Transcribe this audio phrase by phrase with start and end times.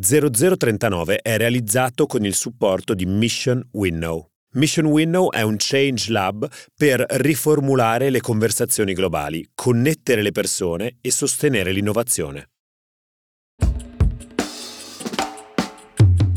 [0.00, 4.28] 0039 è realizzato con il supporto di Mission Winnow.
[4.52, 11.10] Mission Winnow è un change lab per riformulare le conversazioni globali, connettere le persone e
[11.10, 12.50] sostenere l'innovazione.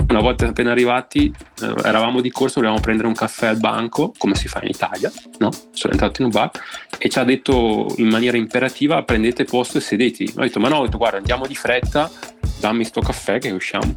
[0.09, 4.35] Una volta appena arrivati, eh, eravamo di corso, volevamo prendere un caffè al banco, come
[4.35, 5.51] si fa in Italia, no?
[5.71, 6.51] Sono entrato in un bar
[6.97, 10.29] e ci ha detto in maniera imperativa prendete posto e sedeti.
[10.35, 12.11] Ho detto ma no, ho detto guarda andiamo di fretta,
[12.61, 13.95] dammi sto caffè che usciamo.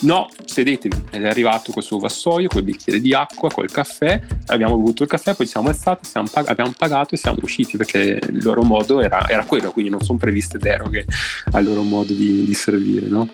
[0.00, 1.04] No, sedetevi.
[1.10, 4.20] Ed è arrivato col suo vassoio, col bicchiere di acqua, col caffè.
[4.46, 8.18] Abbiamo bevuto il caffè, poi siamo alzati, siamo pag- abbiamo pagato e siamo usciti perché
[8.22, 11.04] il loro modo era, era quello, quindi non sono previste deroghe
[11.52, 13.28] al loro modo di, di servire, no?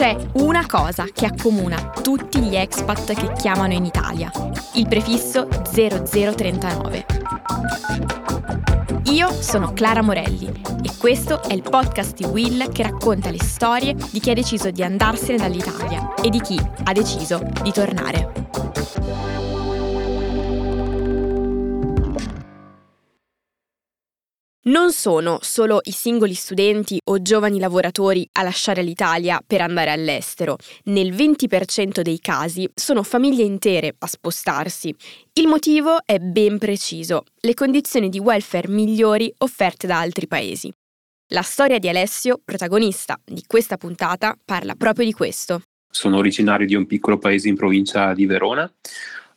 [0.00, 4.32] C'è una cosa che accomuna tutti gli expat che chiamano in Italia,
[4.76, 7.04] il prefisso 0039.
[9.12, 13.94] Io sono Clara Morelli e questo è il podcast di Will che racconta le storie
[14.10, 18.39] di chi ha deciso di andarsene dall'Italia e di chi ha deciso di tornare.
[24.70, 30.58] Non sono solo i singoli studenti o giovani lavoratori a lasciare l'Italia per andare all'estero.
[30.84, 34.94] Nel 20% dei casi sono famiglie intere a spostarsi.
[35.32, 40.72] Il motivo è ben preciso, le condizioni di welfare migliori offerte da altri paesi.
[41.32, 45.62] La storia di Alessio, protagonista di questa puntata, parla proprio di questo.
[45.90, 48.72] Sono originario di un piccolo paese in provincia di Verona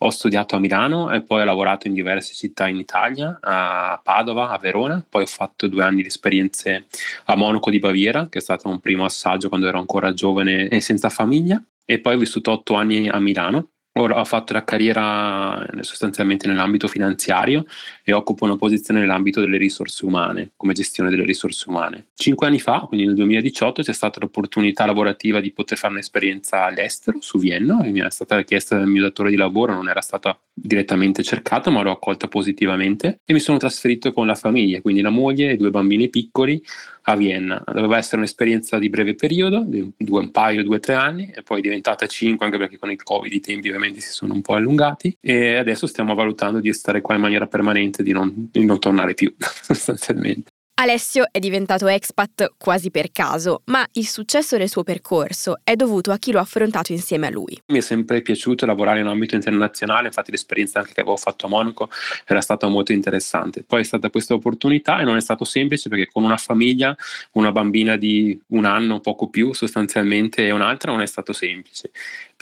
[0.06, 4.50] ho studiato a Milano e poi ho lavorato in diverse città in Italia, a Padova,
[4.50, 6.88] a Verona, poi ho fatto due anni di esperienze
[7.26, 10.82] a Monaco di Baviera, che è stato un primo assaggio quando ero ancora giovane e
[10.82, 15.64] senza famiglia, e poi ho vissuto otto anni a Milano Ora ho fatto la carriera
[15.68, 17.64] eh, sostanzialmente nell'ambito finanziario
[18.04, 22.08] e occupo una posizione nell'ambito delle risorse umane, come gestione delle risorse umane.
[22.16, 27.20] Cinque anni fa, quindi nel 2018, c'è stata l'opportunità lavorativa di poter fare un'esperienza all'estero,
[27.22, 30.36] su Vienna, e mi era stata richiesta dal mio datore di lavoro, non era stata
[30.52, 35.12] direttamente cercata, ma l'ho accolta positivamente e mi sono trasferito con la famiglia, quindi la
[35.12, 36.60] moglie e due bambini piccoli
[37.04, 37.62] a Vienna.
[37.66, 41.60] Doveva essere un'esperienza di breve periodo, di due, un paio, due tre anni, e poi
[41.60, 44.54] è diventata cinque, anche perché con il Covid i tempi ovviamente si sono un po'
[44.54, 45.18] allungati.
[45.20, 49.14] E adesso stiamo valutando di stare qua in maniera permanente, di non, di non tornare
[49.14, 50.52] più, sostanzialmente.
[50.84, 56.12] Alessio è diventato expat quasi per caso, ma il successo del suo percorso è dovuto
[56.12, 57.58] a chi lo ha affrontato insieme a lui.
[57.68, 61.50] Mi è sempre piaciuto lavorare in ambito internazionale, infatti l'esperienza anche che avevo fatto a
[61.50, 61.90] Monaco
[62.28, 63.64] era stata molto interessante.
[63.64, 66.94] Poi è stata questa opportunità e non è stato semplice perché con una famiglia,
[67.32, 71.92] una bambina di un anno, poco più sostanzialmente, e un'altra non è stato semplice.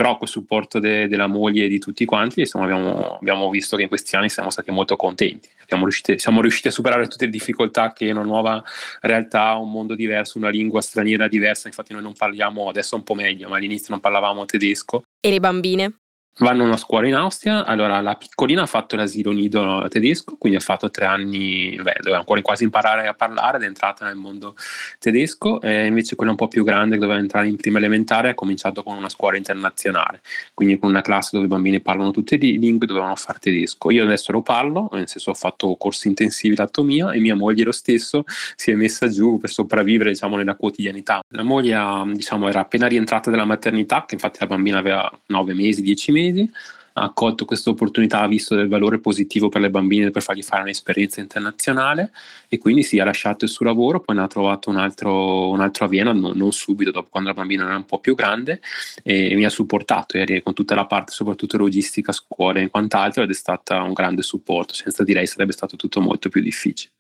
[0.01, 3.83] Però col supporto de- della moglie e di tutti quanti, insomma, abbiamo, abbiamo visto che
[3.83, 5.47] in questi anni siamo stati molto contenti.
[5.67, 8.63] Riusciti, siamo riusciti a superare tutte le difficoltà che una nuova
[9.01, 11.67] realtà, un mondo diverso, una lingua straniera diversa.
[11.67, 15.03] Infatti, noi non parliamo adesso un po' meglio, ma all'inizio non parlavamo tedesco.
[15.23, 16.00] E le bambine?
[16.39, 20.57] Vanno a una scuola in Austria, allora la piccolina ha fatto l'asilo nido tedesco, quindi
[20.57, 24.15] ha fatto tre anni, beh, doveva ancora quasi imparare a parlare ed è entrata nel
[24.15, 24.55] mondo
[24.97, 28.33] tedesco, e invece quella un po' più grande che doveva entrare in prima elementare ha
[28.33, 30.21] cominciato con una scuola internazionale,
[30.53, 33.91] quindi con una classe dove i bambini parlano tutte le lingue, dovevano fare tedesco.
[33.91, 37.65] Io adesso lo parlo, nel senso ho fatto corsi intensivi lato mio e mia moglie
[37.65, 38.23] lo stesso
[38.55, 41.21] si è messa giù per sopravvivere diciamo nella quotidianità.
[41.29, 41.77] La moglie
[42.13, 46.20] diciamo, era appena rientrata dalla maternità, che infatti la bambina aveva 9 mesi, 10 mesi,
[46.21, 46.51] mesi,
[46.93, 50.63] ha accolto questa opportunità, ha visto del valore positivo per le bambine per fargli fare
[50.63, 52.11] un'esperienza internazionale
[52.49, 55.49] e quindi si sì, ha lasciato il suo lavoro, poi ne ha trovato un altro,
[55.49, 58.15] un altro a Vienna, non, non, subito, dopo quando la bambina era un po' più
[58.15, 58.61] grande
[59.03, 63.33] e mi ha supportato con tutta la parte soprattutto logistica, scuole e quant'altro ed è
[63.33, 66.91] stato un grande supporto, senza di lei sarebbe stato tutto molto più difficile.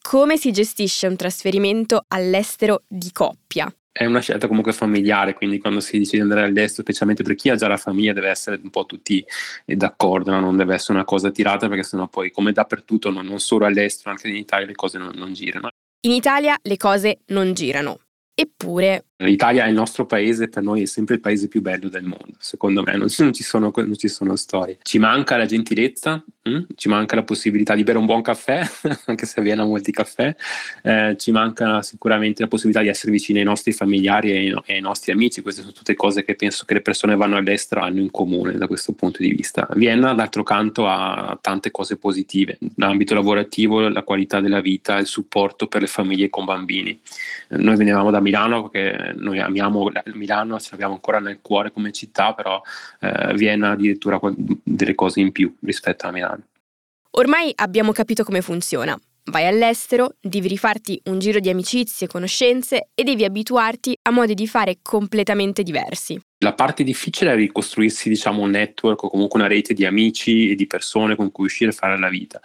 [0.00, 3.70] Come si gestisce un trasferimento all'estero di coppia?
[3.96, 7.48] È una scelta comunque familiare, quindi quando si decide di andare all'estero, specialmente per chi
[7.48, 9.24] ha già la famiglia, deve essere un po' tutti
[9.64, 10.40] d'accordo, no?
[10.40, 14.28] non deve essere una cosa tirata, perché sennò poi, come dappertutto, non solo all'estero, anche
[14.28, 15.70] in Italia, le cose non, non girano.
[16.00, 18.00] In Italia le cose non girano.
[18.34, 19.06] Eppure...
[19.18, 22.34] L'Italia è il nostro paese, per noi è sempre il paese più bello del mondo,
[22.38, 24.76] secondo me, non, non, ci, sono, non ci, sono, storie.
[24.82, 26.64] Ci manca la gentilezza, hm?
[26.74, 28.68] ci manca la possibilità di bere un buon caffè,
[29.06, 30.36] anche se avviene molti caffè,
[30.82, 34.80] eh, ci manca sicuramente la possibilità di essere vicini ai nostri familiari e ai, ai,
[34.82, 38.10] nostri amici, queste sono tutte cose che penso che le persone vanno all'estero hanno in
[38.10, 39.66] comune da questo punto di vista.
[39.76, 45.68] Vienna, d'altro canto, ha tante cose positive, l'ambito lavorativo, la qualità della vita, il supporto
[45.68, 47.00] per le famiglie con bambini.
[47.48, 52.34] Noi venivamo da Milano, che noi amiamo Milano, ce l'abbiamo ancora nel cuore come città,
[52.34, 52.60] però
[53.00, 54.20] eh, Vienna addirittura
[54.62, 56.42] delle cose in più rispetto a Milano.
[57.12, 58.98] Ormai abbiamo capito come funziona.
[59.28, 64.46] Vai all'estero, devi rifarti un giro di amicizie conoscenze e devi abituarti a modi di
[64.46, 66.20] fare completamente diversi.
[66.44, 70.54] La parte difficile è ricostruirsi, diciamo, un network o comunque una rete di amici e
[70.54, 72.40] di persone con cui uscire e fare la vita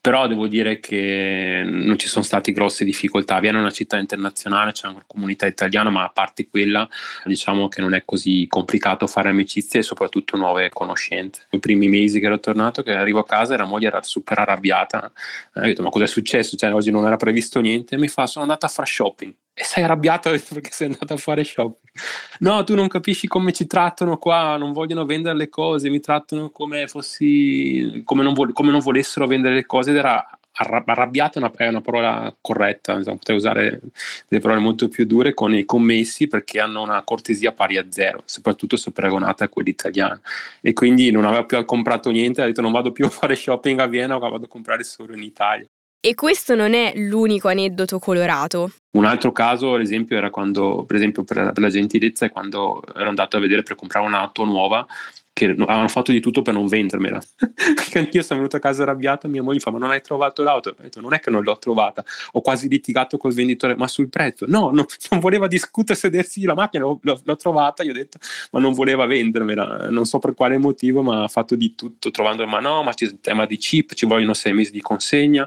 [0.00, 3.38] però devo dire che non ci sono state grosse difficoltà.
[3.38, 6.88] Vienna è una città internazionale, c'è una comunità italiana, ma a parte quella,
[7.24, 11.46] diciamo che non è così complicato fare amicizie e soprattutto nuove conoscenze.
[11.50, 14.38] I primi mesi che ero tornato, che arrivo a casa, e la moglie era super
[14.38, 15.12] arrabbiata.
[15.54, 16.56] Eh, ho detto, ma cosa è successo?
[16.56, 17.98] Cioè, oggi non era previsto niente.
[17.98, 19.34] Mi fa, sono andata a fare shopping.
[19.52, 21.92] E sei arrabbiato perché sei andata a fare shopping.
[22.40, 26.50] No, tu non capisci come ci trattano qua, non vogliono vendere le cose, mi trattano
[26.50, 31.42] come fossi, come non, vo- come non volessero vendere le cose ed era arrabbiata è
[31.42, 33.80] una, è una parola corretta, insomma, potrei usare
[34.28, 38.22] delle parole molto più dure con i commessi perché hanno una cortesia pari a zero,
[38.26, 40.20] soprattutto se paragonata a quelli italiani.
[40.60, 43.80] E quindi non aveva più comprato niente, ha detto non vado più a fare shopping
[43.80, 45.66] a Vienna, vado a comprare solo in Italia.
[46.02, 48.72] E questo non è l'unico aneddoto colorato.
[48.92, 53.10] Un altro caso, ad esempio, era quando, per esempio, per la gentilezza, è quando ero
[53.10, 54.86] andato a vedere per comprare un'auto nuova
[55.34, 57.20] che avevano fatto di tutto per non vendermela.
[57.54, 60.70] Perché anch'io sono venuto a casa arrabbiato mia moglie fa: Ma non hai trovato l'auto?
[60.70, 62.02] Ho detto: Non è che non l'ho trovata.
[62.32, 64.46] Ho quasi litigato col venditore, ma sul prezzo.
[64.48, 67.82] No, no non voleva discutere, sedersi la macchina, l'ho, l'ho, trovata.
[67.82, 68.16] Io ho detto,
[68.52, 69.90] ma non voleva vendermela.
[69.90, 73.04] Non so per quale motivo, ma ha fatto di tutto, trovando, ma no, ma c'è
[73.04, 75.46] il tema di chip, ci vogliono sei mesi di consegna.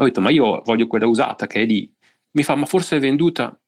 [0.00, 1.92] Ho detto, ma io voglio quella usata che è lì.
[2.32, 3.58] Mi fa, ma forse è venduta?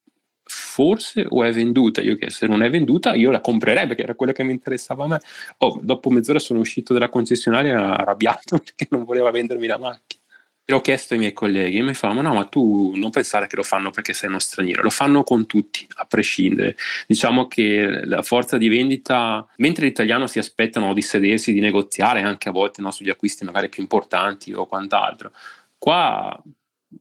[0.44, 2.00] Forse o è venduta?
[2.02, 5.04] Io che se non è venduta io la comprerei perché era quella che mi interessava
[5.04, 5.20] a me.
[5.58, 10.22] Oh, dopo mezz'ora sono uscito dalla concessionaria arrabbiato perché non voleva vendermi la macchina.
[10.66, 13.64] L'ho chiesto ai miei colleghi e mi fanno: No, ma tu non pensare che lo
[13.64, 16.76] fanno perché sei uno straniero, lo fanno con tutti, a prescindere.
[17.08, 22.48] Diciamo che la forza di vendita, mentre l'italiano si aspettano di sedersi, di negoziare anche
[22.48, 25.32] a volte no, sugli acquisti magari più importanti o quant'altro,
[25.80, 26.38] Qua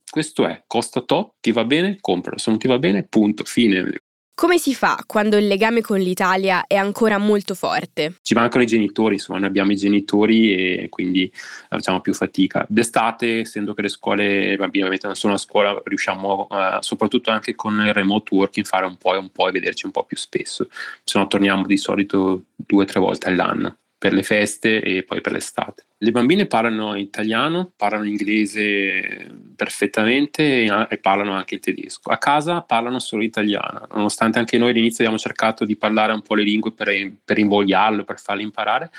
[0.10, 4.00] questo è, costa tot, ti va bene, compralo, se non ti va bene, punto, fine.
[4.34, 8.20] Come si fa quando il legame con l'Italia è ancora molto forte?
[8.22, 11.30] Ci mancano i genitori, insomma, noi abbiamo i genitori e quindi
[11.68, 12.66] facciamo più fatica.
[12.70, 17.32] D'estate, essendo che le scuole, i bambini ovviamente non sono a scuola, riusciamo uh, soprattutto
[17.32, 20.06] anche con il remote working fare un po' e un po' e vederci un po'
[20.06, 20.70] più spesso.
[21.04, 25.20] Se no torniamo di solito due o tre volte all'anno per le feste e poi
[25.20, 25.84] per l'estate.
[25.98, 32.10] Le bambine parlano italiano, parlano inglese perfettamente e parlano anche il tedesco.
[32.10, 36.36] A casa parlano solo italiano, nonostante anche noi all'inizio abbiamo cercato di parlare un po'
[36.36, 36.90] le lingue per,
[37.24, 38.90] per invogliarlo, per farle imparare,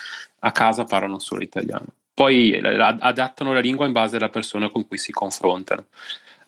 [0.40, 1.86] a casa parlano solo italiano.
[2.12, 5.86] Poi adattano la lingua in base alla persona con cui si confrontano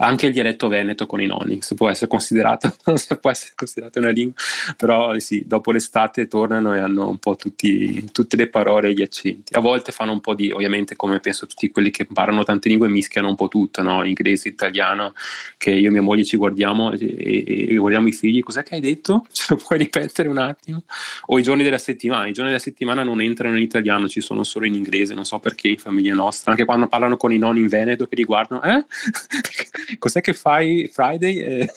[0.03, 2.75] anche il dialetto veneto con i nonni, se può essere considerato,
[3.21, 4.35] può essere considerato una lingua,
[4.77, 9.03] però sì, dopo l'estate tornano e hanno un po' tutti, tutte le parole e gli
[9.03, 9.55] accenti.
[9.55, 12.89] A volte fanno un po' di, ovviamente come penso tutti quelli che imparano tante lingue,
[12.89, 14.05] mischiano un po' tutto, no?
[14.05, 15.15] inglese, italiano,
[15.57, 18.81] che io e mia moglie ci guardiamo e, e guardiamo i figli, cos'è che hai
[18.81, 19.27] detto?
[19.31, 20.83] Ce lo puoi ripetere un attimo?
[21.27, 24.43] O i giorni della settimana, i giorni della settimana non entrano in italiano, ci sono
[24.43, 27.61] solo in inglese, non so perché in famiglia nostra, anche quando parlano con i nonni
[27.61, 28.85] in Veneto che li guardano, eh?
[29.99, 31.71] cos'è che fai Friday e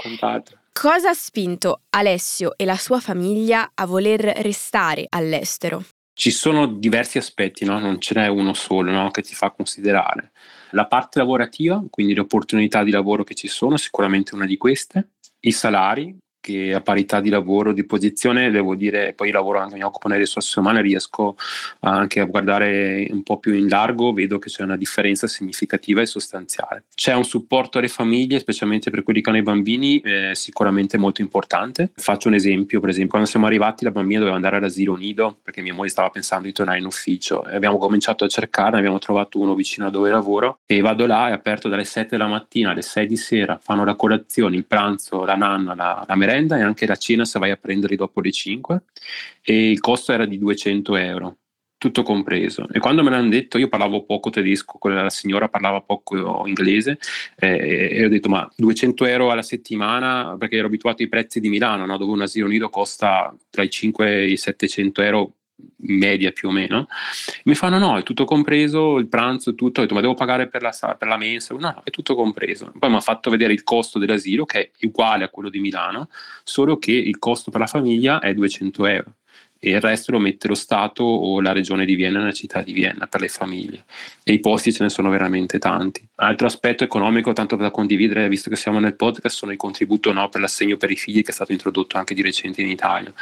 [0.00, 0.58] quant'altro.
[0.72, 5.84] Cosa ha spinto Alessio e la sua famiglia a voler restare all'estero?
[6.14, 7.78] Ci sono diversi aspetti, no?
[7.78, 9.10] non ce n'è uno solo no?
[9.10, 10.30] che ti fa considerare.
[10.70, 15.10] La parte lavorativa, quindi le opportunità di lavoro che ci sono, sicuramente una di queste,
[15.40, 16.16] i salari,
[16.48, 20.20] che a parità di lavoro, di posizione, devo dire, poi lavoro anche, mi occupo nelle
[20.20, 21.36] risorse umane, riesco
[21.80, 26.06] anche a guardare un po' più in largo, vedo che c'è una differenza significativa e
[26.06, 26.84] sostanziale.
[26.94, 31.20] C'è un supporto alle famiglie, specialmente per quelli che hanno i bambini, eh, sicuramente molto
[31.20, 31.90] importante.
[31.94, 35.60] Faccio un esempio, per esempio, quando siamo arrivati la bambina doveva andare all'asilo nido perché
[35.60, 39.38] mia moglie stava pensando di tornare in ufficio e abbiamo cominciato a cercare, abbiamo trovato
[39.38, 42.82] uno vicino a dove lavoro e vado là, è aperto dalle 7 della mattina alle
[42.82, 46.62] 6 di sera, fanno la colazione, il pranzo, la nanna, la, la merenda merenda e
[46.62, 48.82] anche la cena se vai a prenderli dopo le 5
[49.42, 51.36] e il costo era di 200 euro
[51.78, 52.66] tutto compreso.
[52.72, 56.98] E quando me l'hanno detto, io parlavo poco tedesco, la signora parlava poco inglese,
[57.36, 60.34] eh, e ho detto: Ma 200 euro alla settimana?
[60.36, 61.96] Perché ero abituato ai prezzi di Milano, no?
[61.96, 65.32] dove un asilo nido costa tra i 5 e i 700 euro
[65.78, 66.88] media più o meno.
[67.44, 69.80] Mi fanno no, è tutto compreso, il pranzo, tutto.
[69.80, 71.54] Ho detto ma devo pagare per la, per la mensa?
[71.54, 72.72] No, no, è tutto compreso.
[72.78, 76.08] Poi mi ha fatto vedere il costo dell'asilo che è uguale a quello di Milano,
[76.44, 79.12] solo che il costo per la famiglia è 200 euro.
[79.60, 82.72] E il resto lo mette lo Stato o la regione di Vienna nella città di
[82.72, 83.84] Vienna per le famiglie
[84.22, 86.06] e i posti ce ne sono veramente tanti.
[86.16, 90.28] Altro aspetto economico, tanto da condividere, visto che siamo nel podcast, sono il contributo no,
[90.28, 93.12] per l'assegno per i figli che è stato introdotto anche di recente in Italia.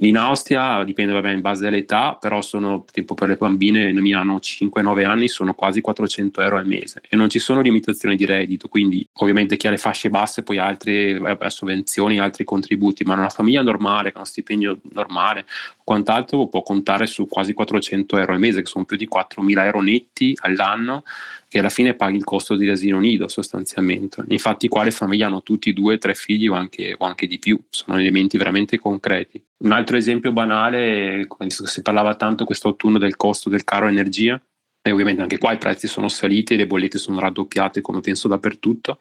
[0.00, 4.18] In Austria dipende vabbè, in base all'età, però sono tipo per le bambine nel mio
[4.18, 8.24] anno 5-9 anni sono quasi 400 euro al mese e non ci sono limitazioni di
[8.24, 13.04] reddito, quindi ovviamente chi ha le fasce basse poi ha altre vabbè, sovvenzioni, altri contributi,
[13.04, 15.44] ma una famiglia normale con uno stipendio normale
[15.86, 19.80] quant'altro può contare su quasi 400 euro al mese, che sono più di 4.000 euro
[19.82, 21.04] netti all'anno,
[21.46, 24.24] che alla fine paghi il costo di asilo nido sostanzialmente.
[24.30, 27.56] Infatti qua le famiglie hanno tutti due, tre figli o anche, o anche di più,
[27.70, 29.40] sono elementi veramente concreti.
[29.58, 34.42] Un altro esempio banale, si parlava tanto quest'autunno del costo del caro energia,
[34.82, 38.98] e ovviamente anche qua i prezzi sono saliti le bollette sono raddoppiate come penso dappertutto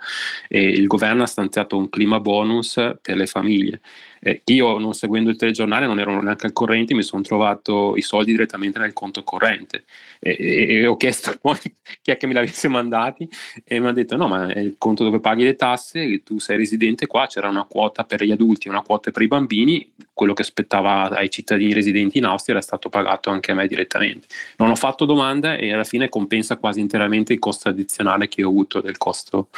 [0.47, 3.81] e il governo ha stanziato un clima bonus per le famiglie
[4.25, 8.01] eh, io non seguendo il telegiornale non ero neanche al corrente, mi sono trovato i
[8.01, 9.85] soldi direttamente nel conto corrente
[10.19, 11.59] e, e, e ho chiesto poi
[12.01, 13.29] chi è che me li avesse mandati
[13.63, 16.57] e mi ha detto no ma è il conto dove paghi le tasse, tu sei
[16.57, 20.41] residente qua, c'era una quota per gli adulti, una quota per i bambini, quello che
[20.41, 24.25] aspettava ai cittadini residenti in Austria era stato pagato anche a me direttamente.
[24.57, 28.49] Non ho fatto domanda e alla fine compensa quasi interamente il costo addizionale che ho
[28.49, 29.49] avuto del costo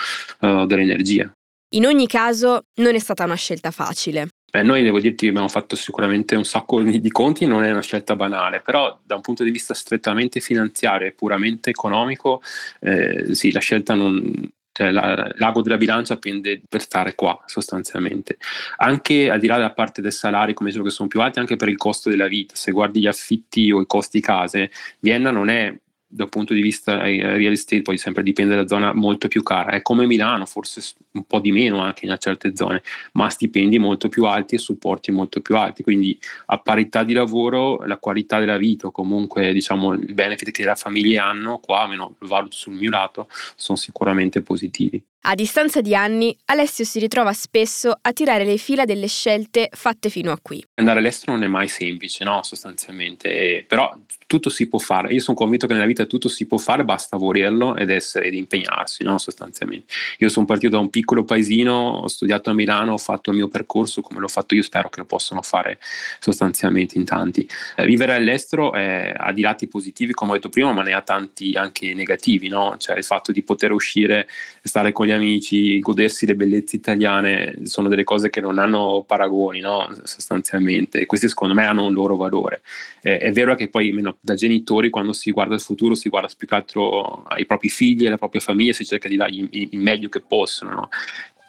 [0.41, 1.31] uh, dell'energia.
[1.75, 4.27] In ogni caso non è stata una scelta facile.
[4.49, 8.15] Beh, noi devo dirti abbiamo fatto sicuramente un sacco di conti, non è una scelta
[8.15, 12.41] banale, però da un punto di vista strettamente finanziario e puramente economico,
[12.79, 18.37] eh, sì, la scelta non, cioè la, l'ago della bilancia pende per stare qua sostanzialmente.
[18.77, 21.55] Anche al di là della parte del salario, come dicevo che sono più alti, anche
[21.55, 25.49] per il costo della vita, se guardi gli affitti o i costi case, Vienna non
[25.49, 25.75] è
[26.07, 29.71] dal punto di vista eh, real estate, poi sempre dipende dalla zona, molto più cara.
[29.71, 32.81] È come Milano, forse un po' di meno anche in certe zone,
[33.13, 35.83] ma stipendi molto più alti e supporti molto più alti.
[35.83, 40.63] Quindi a parità di lavoro, la qualità della vita o comunque diciamo il benefit che
[40.63, 45.03] le famiglie hanno, qua almeno lo valuto sul mio lato, sono sicuramente positivi.
[45.29, 50.09] A distanza di anni, Alessio si ritrova spesso a tirare le fila delle scelte fatte
[50.09, 50.63] fino a qui.
[50.75, 52.43] Andare all'estero non è mai semplice, no?
[52.43, 53.93] Sostanzialmente, però
[54.27, 55.13] tutto si può fare.
[55.13, 58.33] Io sono convinto che nella vita tutto si può fare, basta volerlo ed essere ed
[58.33, 59.17] impegnarsi, no?
[59.17, 59.93] sostanzialmente.
[60.19, 63.47] Io sono partito da un piccolo paesino, ho studiato a Milano, ho fatto il mio
[63.47, 65.79] percorso come l'ho fatto io, spero che lo possano fare
[66.19, 67.47] sostanzialmente in tanti.
[67.77, 71.01] Eh, vivere all'estero eh, ha di lati positivi, come ho detto prima, ma ne ha
[71.01, 72.75] tanti anche negativi, no?
[72.77, 74.27] Cioè il fatto di poter uscire,
[74.61, 79.59] stare con gli amici, godersi le bellezze italiane, sono delle cose che non hanno paragoni,
[79.59, 79.89] no?
[80.03, 81.01] sostanzialmente.
[81.01, 82.61] E questi secondo me hanno un loro valore.
[83.01, 86.29] Eh, è vero che poi meno, da genitori quando si guarda il futuro si guarda
[86.37, 90.09] più che altro ai propri figli, alla propria famiglia, si cerca di dargli il meglio
[90.09, 90.71] che possono.
[90.71, 90.89] No?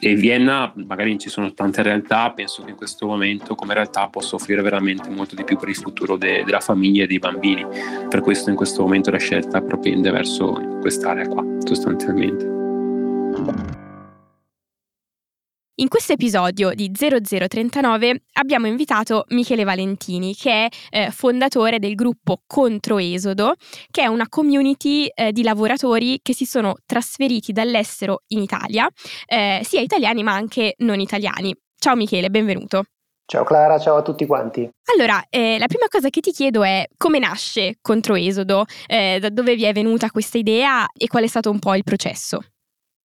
[0.00, 4.36] E Vienna, magari ci sono tante realtà, penso che in questo momento come realtà possa
[4.36, 7.66] offrire veramente molto di più per il futuro de- della famiglia e dei bambini.
[8.08, 12.57] Per questo in questo momento la scelta propende verso quest'area qua, sostanzialmente.
[15.80, 22.42] In questo episodio di 0039 abbiamo invitato Michele Valentini, che è eh, fondatore del gruppo
[22.48, 23.54] Controesodo,
[23.88, 28.88] che è una community eh, di lavoratori che si sono trasferiti dall'estero in Italia,
[29.26, 31.54] eh, sia italiani ma anche non italiani.
[31.78, 32.86] Ciao Michele, benvenuto.
[33.24, 34.68] Ciao Clara, ciao a tutti quanti.
[34.92, 39.54] Allora, eh, la prima cosa che ti chiedo è come nasce Controesodo, eh, da dove
[39.54, 42.40] vi è venuta questa idea e qual è stato un po' il processo?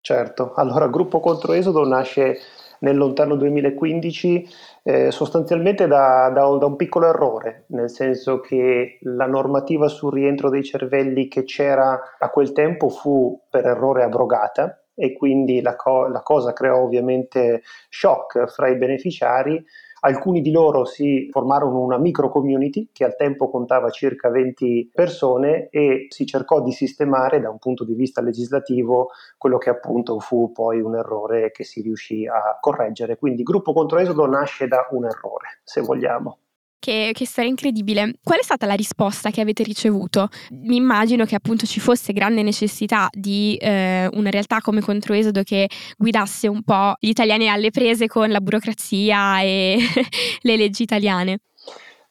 [0.06, 2.38] Certo, allora gruppo Controesodo nasce
[2.80, 4.50] nel lontano 2015
[4.84, 10.50] eh, sostanzialmente da, da, da, un piccolo errore, nel senso che la normativa sul rientro
[10.50, 16.10] dei cervelli che c'era a quel tempo fu per errore abrogata e quindi la, co-
[16.10, 19.64] la cosa creò ovviamente shock fra i beneficiari
[20.06, 25.70] Alcuni di loro si formarono una micro community che al tempo contava circa 20 persone
[25.70, 30.52] e si cercò di sistemare da un punto di vista legislativo quello che appunto fu
[30.52, 33.18] poi un errore che si riuscì a correggere.
[33.18, 36.40] Quindi gruppo contro Esodo nasce da un errore, se vogliamo
[36.84, 38.16] che, che storia incredibile.
[38.22, 40.28] Qual è stata la risposta che avete ricevuto?
[40.50, 45.70] Mi immagino che appunto ci fosse grande necessità di eh, una realtà come Controesodo che
[45.98, 49.78] guidasse un po' gli italiani alle prese con la burocrazia e
[50.42, 51.40] le leggi italiane.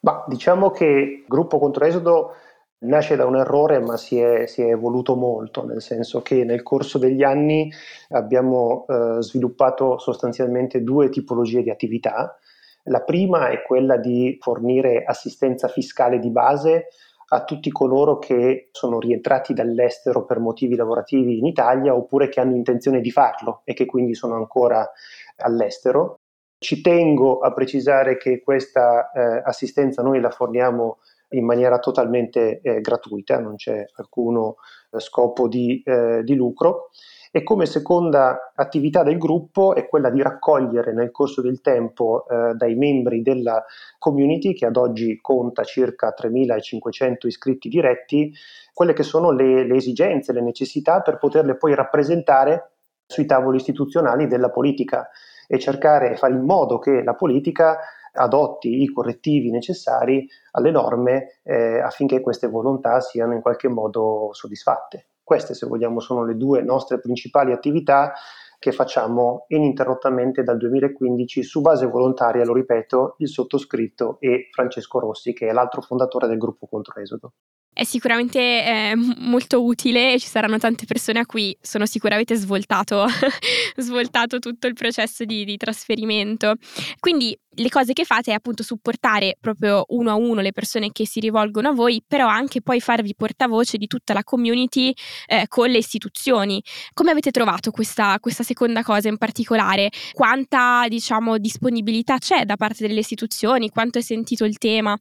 [0.00, 2.36] Ma diciamo che il gruppo Controesodo
[2.78, 6.62] nasce da un errore ma si è, si è, evoluto molto, nel senso che nel
[6.62, 7.70] corso degli anni
[8.08, 12.38] abbiamo eh, sviluppato sostanzialmente due tipologie di attività.
[12.84, 16.88] La prima è quella di fornire assistenza fiscale di base
[17.28, 22.56] a tutti coloro che sono rientrati dall'estero per motivi lavorativi in Italia oppure che hanno
[22.56, 24.88] intenzione di farlo e che quindi sono ancora
[25.36, 26.18] all'estero.
[26.58, 30.98] Ci tengo a precisare che questa eh, assistenza noi la forniamo
[31.30, 34.56] in maniera totalmente eh, gratuita, non c'è alcuno
[34.90, 36.90] eh, scopo di, eh, di lucro.
[37.34, 42.52] E come seconda attività del gruppo è quella di raccogliere nel corso del tempo eh,
[42.52, 43.64] dai membri della
[43.98, 48.30] community, che ad oggi conta circa 3.500 iscritti diretti,
[48.74, 52.72] quelle che sono le, le esigenze, le necessità per poterle poi rappresentare
[53.06, 55.08] sui tavoli istituzionali della politica
[55.48, 57.78] e cercare e fare in modo che la politica
[58.12, 65.06] adotti i correttivi necessari alle norme eh, affinché queste volontà siano in qualche modo soddisfatte.
[65.32, 68.12] Queste, se vogliamo, sono le due nostre principali attività
[68.58, 75.32] che facciamo ininterrottamente dal 2015 su base volontaria, lo ripeto, il sottoscritto e Francesco Rossi,
[75.32, 77.32] che è l'altro fondatore del gruppo Contro Esodo
[77.74, 83.06] è sicuramente eh, molto utile e ci saranno tante persone a cui sono sicuramente svoltato,
[83.76, 86.56] svoltato tutto il processo di, di, trasferimento.
[86.98, 91.06] Quindi le cose che fate è appunto supportare proprio uno a uno le persone che
[91.06, 94.92] si rivolgono a voi, però anche poi farvi portavoce di tutta la community
[95.26, 96.62] eh, con le istituzioni.
[96.92, 99.88] Come avete trovato questa, questa seconda cosa in particolare?
[100.12, 103.70] Quanta diciamo disponibilità c'è da parte delle istituzioni?
[103.70, 104.94] Quanto è sentito il tema?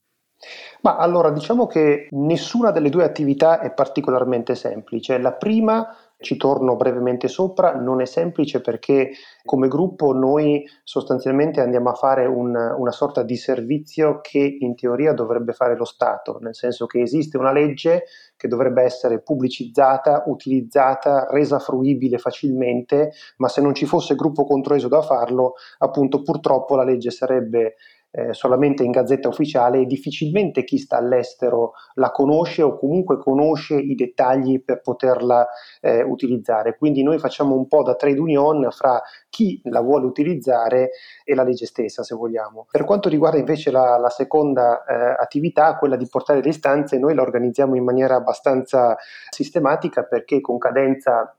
[0.81, 5.19] Ma allora diciamo che nessuna delle due attività è particolarmente semplice.
[5.19, 9.11] La prima, ci torno brevemente sopra, non è semplice perché
[9.43, 15.13] come gruppo noi sostanzialmente andiamo a fare un, una sorta di servizio che in teoria
[15.13, 18.03] dovrebbe fare lo Stato, nel senso che esiste una legge
[18.37, 24.87] che dovrebbe essere pubblicizzata, utilizzata, resa fruibile facilmente, ma se non ci fosse gruppo controeso
[24.87, 27.75] da farlo, appunto purtroppo la legge sarebbe
[28.11, 33.75] eh, solamente in gazzetta ufficiale e difficilmente chi sta all'estero la conosce o comunque conosce
[33.75, 35.47] i dettagli per poterla
[35.79, 36.77] eh, utilizzare.
[36.77, 40.91] Quindi noi facciamo un po' da trade union fra chi la vuole utilizzare
[41.23, 42.67] e la legge stessa, se vogliamo.
[42.69, 47.15] Per quanto riguarda invece la, la seconda eh, attività, quella di portare le istanze, noi
[47.15, 48.97] la organizziamo in maniera abbastanza
[49.29, 51.33] sistematica perché con cadenza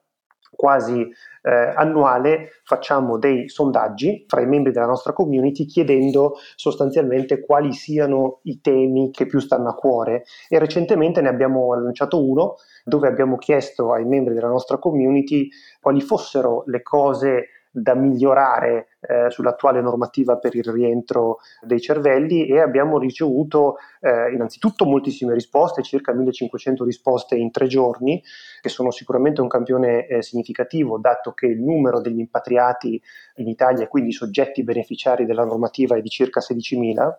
[0.54, 1.08] quasi
[1.42, 8.40] eh, annuale facciamo dei sondaggi fra i membri della nostra community chiedendo sostanzialmente quali siano
[8.42, 10.24] i temi che più stanno a cuore.
[10.48, 15.48] E recentemente ne abbiamo lanciato uno dove abbiamo chiesto ai membri della nostra community
[15.80, 22.60] quali fossero le cose da migliorare eh, sull'attuale normativa per il rientro dei cervelli e
[22.60, 28.22] abbiamo ricevuto eh, innanzitutto moltissime risposte, circa 1500 risposte in tre giorni,
[28.60, 33.00] che sono sicuramente un campione eh, significativo, dato che il numero degli impatriati
[33.36, 37.10] in Italia e quindi soggetti beneficiari della normativa è di circa 16.000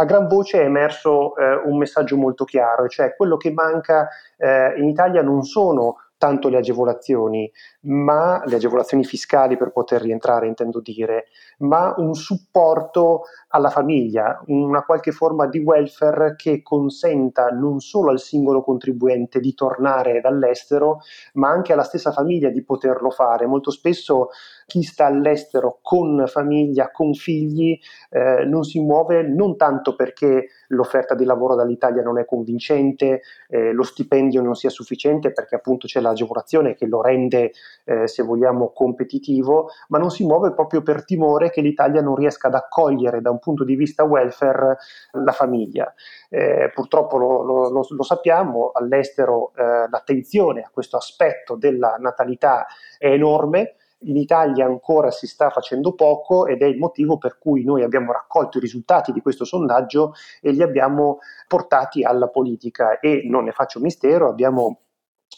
[0.00, 4.74] a gran voce è emerso eh, un messaggio molto chiaro, cioè quello che manca eh,
[4.76, 7.50] in Italia non sono tanto le agevolazioni,
[7.82, 11.26] ma le agevolazioni fiscali per poter rientrare, intendo dire,
[11.58, 18.20] ma un supporto alla famiglia, una qualche forma di welfare che consenta non solo al
[18.20, 20.98] singolo contribuente di tornare dall'estero,
[21.34, 23.46] ma anche alla stessa famiglia di poterlo fare.
[23.46, 24.28] Molto spesso
[24.68, 27.78] chi sta all'estero con famiglia, con figli,
[28.10, 33.72] eh, non si muove non tanto perché l'offerta di lavoro dall'Italia non è convincente, eh,
[33.72, 37.52] lo stipendio non sia sufficiente perché appunto c'è l'agevolazione che lo rende,
[37.84, 42.48] eh, se vogliamo, competitivo, ma non si muove proprio per timore che l'Italia non riesca
[42.48, 44.76] ad accogliere da un punto di vista welfare
[45.12, 45.90] la famiglia.
[46.28, 52.66] Eh, purtroppo lo, lo, lo, lo, sappiamo, all'estero eh, l'attenzione a questo aspetto della natalità
[52.98, 57.64] è enorme, in Italia ancora si sta facendo poco ed è il motivo per cui
[57.64, 63.00] noi abbiamo raccolto i risultati di questo sondaggio e li abbiamo portati alla politica.
[63.00, 64.80] E non ne faccio mistero, abbiamo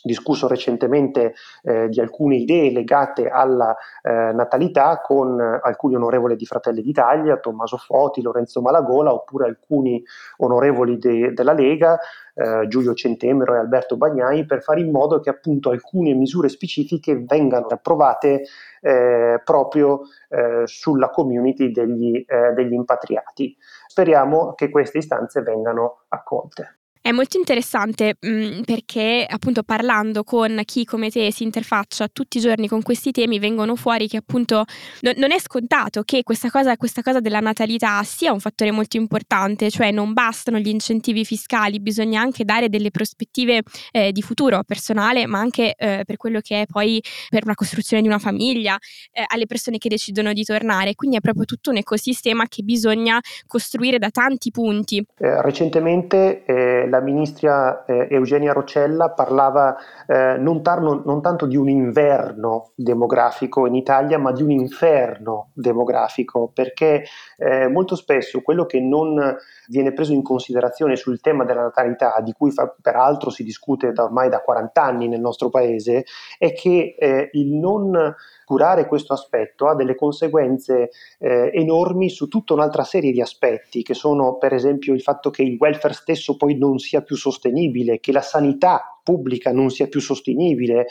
[0.03, 6.83] discusso recentemente eh, di alcune idee legate alla eh, natalità con alcuni onorevoli di Fratelli
[6.83, 10.03] d'Italia, Tommaso Foti, Lorenzo Malagola, oppure alcuni
[10.39, 11.99] onorevoli de- della Lega,
[12.35, 17.23] eh, Giulio Centemero e Alberto Bagnai, per fare in modo che appunto alcune misure specifiche
[17.23, 18.45] vengano approvate
[18.81, 23.57] eh, proprio eh, sulla community degli, eh, degli impatriati.
[23.87, 26.80] Speriamo che queste istanze vengano accolte.
[27.03, 32.37] È molto interessante mh, mm, perché appunto parlando con chi come te si interfaccia tutti
[32.37, 34.65] i giorni con questi temi vengono fuori che appunto
[35.01, 38.99] no, non è scontato che questa cosa, questa cosa, della natalità sia un fattore molto
[38.99, 44.63] importante, cioè non bastano gli incentivi fiscali, bisogna anche dare delle prospettive eh, di futuro
[44.65, 48.77] personale ma anche eh, per quello che è poi per una costruzione di una famiglia
[49.13, 53.19] eh, alle persone che decidono di tornare, quindi è proprio tutto un ecosistema che bisogna
[53.47, 54.99] costruire da tanti punti.
[54.99, 59.77] Eh, recentemente eh, la ministra eh, Eugenia Rocella parlava
[60.07, 65.51] eh, non, tarno, non, tanto di un inverno demografico in Italia, ma di un inferno
[65.55, 67.05] demografico, perché
[67.39, 69.37] eh, molto spesso quello che non
[69.69, 74.05] viene preso in considerazione sul tema della natalità, di cui fa, peraltro si discute da
[74.05, 76.05] ormai da 40 anni nel nostro paese,
[76.37, 78.15] è che eh, il non
[78.51, 83.95] curare questo aspetto ha delle conseguenze eh, enormi su tutta un'altra serie di aspetti, che
[83.95, 88.11] sono per esempio il fatto che il welfare stesso poi non sia più sostenibile, che
[88.11, 90.87] la sanità pubblica non sia più sostenibile,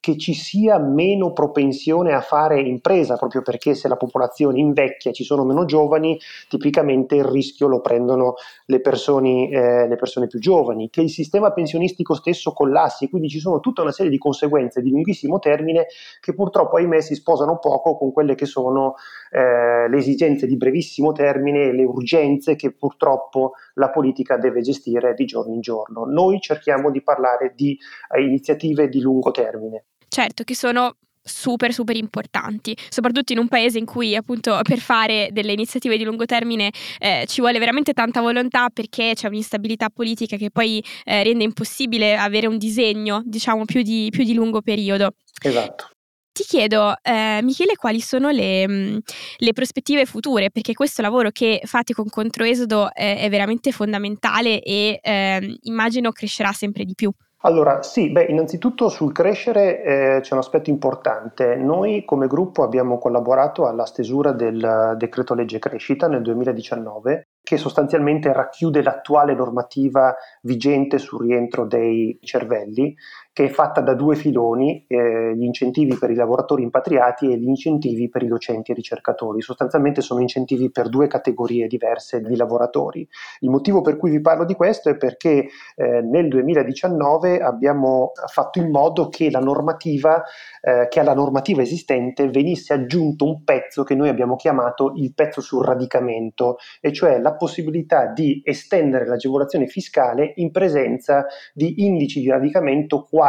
[0.00, 5.14] che ci sia meno propensione a fare impresa, proprio perché se la popolazione invecchia e
[5.14, 8.34] ci sono meno giovani, tipicamente il rischio lo prendono
[8.66, 13.38] le persone, eh, le persone più giovani, che il sistema pensionistico stesso collassi, quindi ci
[13.38, 15.86] sono tutta una serie di conseguenze di lunghissimo termine
[16.20, 18.96] che purtroppo ahimè si sposano poco con quelle che sono
[19.30, 25.14] eh, le esigenze di brevissimo termine e le urgenze che purtroppo la politica deve gestire
[25.14, 26.04] di giorno in giorno.
[26.04, 29.86] Noi cerchiamo di parlare di eh, iniziative di lungo termine.
[30.08, 35.30] Certo, che sono super super importanti, soprattutto in un paese in cui appunto per fare
[35.32, 40.36] delle iniziative di lungo termine eh, ci vuole veramente tanta volontà perché c'è un'instabilità politica
[40.36, 45.14] che poi eh, rende impossibile avere un disegno diciamo più di, più di lungo periodo.
[45.42, 45.88] Esatto.
[46.34, 48.96] Ti chiedo, eh, Michele, quali sono le, mh, mm,
[49.36, 54.98] le, prospettive future, perché questo lavoro che fate con Controesodo eh, è veramente fondamentale e
[55.00, 57.12] eh, immagino crescerà sempre di più.
[57.46, 61.56] Allora, sì, beh, innanzitutto sul crescere eh, c'è un aspetto importante.
[61.56, 68.32] Noi come gruppo abbiamo collaborato alla stesura del decreto legge crescita nel 2019 che sostanzialmente
[68.32, 72.94] racchiude l'attuale normativa vigente sul rientro dei cervelli,
[73.34, 77.48] che è fatta da due filoni, eh, gli incentivi per i lavoratori impatriati e gli
[77.48, 79.42] incentivi per i docenti e ricercatori.
[79.42, 83.06] Sostanzialmente sono incentivi per due categorie diverse di lavoratori.
[83.40, 88.60] Il motivo per cui vi parlo di questo è perché eh, nel 2019 abbiamo fatto
[88.60, 90.22] in modo che, normativa,
[90.62, 95.40] eh, che alla normativa esistente venisse aggiunto un pezzo che noi abbiamo chiamato il pezzo
[95.40, 102.28] sul radicamento, e cioè la possibilità di estendere l'agevolazione fiscale in presenza di indici di
[102.28, 103.22] radicamento quali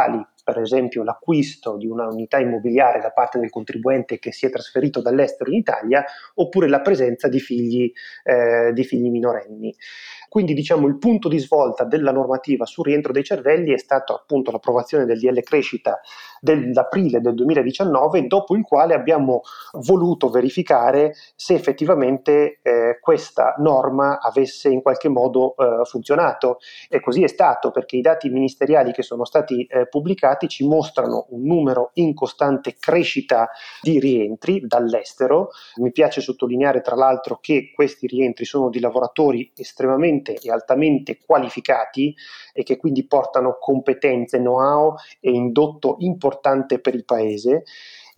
[0.46, 5.00] per esempio l'acquisto di una unità immobiliare da parte del contribuente che si è trasferito
[5.00, 6.04] dall'estero in Italia,
[6.34, 7.90] oppure la presenza di figli,
[8.22, 9.74] eh, di figli minorenni.
[10.36, 14.50] Quindi diciamo il punto di svolta della normativa sul rientro dei cervelli è stato appunto
[14.50, 15.98] l'approvazione del DL crescita
[16.42, 19.40] dell'aprile del 2019, dopo il quale abbiamo
[19.72, 26.58] voluto verificare se effettivamente eh, questa norma avesse in qualche modo eh, funzionato.
[26.90, 31.28] E così è stato, perché i dati ministeriali che sono stati eh, pubblicati ci mostrano
[31.30, 33.48] un numero in costante crescita
[33.80, 35.48] di rientri dall'estero.
[35.76, 41.18] Mi piace sottolineare tra l'altro che questi rientri sono di lavoratori estremamente estremamente e altamente
[41.24, 42.14] qualificati
[42.52, 47.64] e che quindi portano competenze, know-how e indotto importante per il paese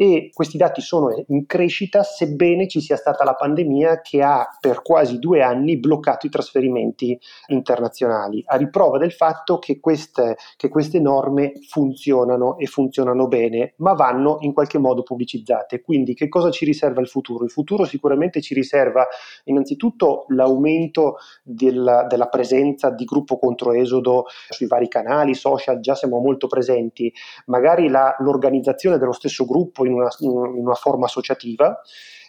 [0.00, 4.80] e questi dati sono in crescita sebbene ci sia stata la pandemia che ha per
[4.80, 11.00] quasi due anni bloccato i trasferimenti internazionali, a riprova del fatto che queste, che queste
[11.00, 15.80] norme funzionano e funzionano bene, ma vanno in qualche modo pubblicizzate.
[15.80, 17.42] Quindi che cosa ci riserva il futuro?
[17.42, 19.04] Il futuro sicuramente ci riserva
[19.46, 26.20] innanzitutto l'aumento della, della presenza di gruppo contro esodo sui vari canali social, già siamo
[26.20, 27.12] molto presenti,
[27.46, 31.81] magari la, l'organizzazione dello stesso gruppo in una, in una forma associativa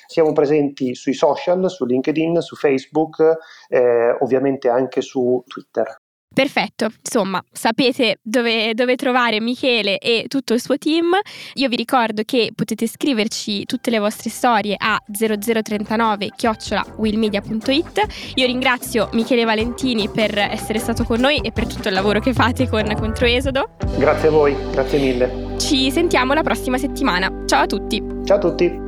[0.07, 3.37] Siamo presenti sui social, su LinkedIn, su Facebook,
[3.69, 5.99] eh, ovviamente anche su Twitter.
[6.35, 11.13] Perfetto, insomma, sapete dove, dove, trovare Michele e tutto il suo team.
[11.53, 16.31] Io vi ricordo che potete scriverci tutte le vostre storie a 0039
[16.97, 18.31] willmedia.it.
[18.33, 22.33] Io ringrazio Michele Valentini per essere stato con noi e per tutto il lavoro che
[22.33, 23.69] fate con Controesodo.
[23.97, 25.55] Grazie a voi, grazie mille.
[25.57, 27.45] Ci sentiamo la prossima settimana.
[27.45, 28.03] Ciao a tutti.
[28.25, 28.84] Ciao a tutti.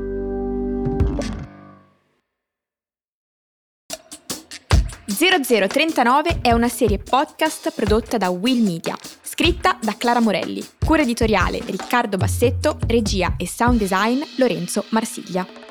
[5.18, 11.60] 0039 è una serie podcast prodotta da Will Media, scritta da Clara Morelli, cura editoriale
[11.66, 15.67] Riccardo Bassetto, regia e sound design Lorenzo Marsiglia.